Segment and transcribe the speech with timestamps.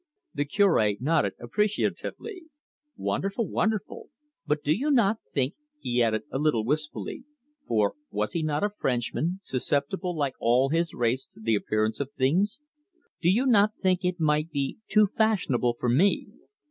[0.33, 2.45] The Cure nodded appreciatively.
[2.97, 3.47] "Wonderful!
[3.47, 4.09] Wonderful!
[4.47, 7.23] But do you not think," he added, a little wistfully
[7.67, 12.11] for, was he not a Frenchman, susceptible like all his race to the appearance of
[12.11, 12.59] things?
[13.21, 16.29] "do you not think it might be too fashionable for me?"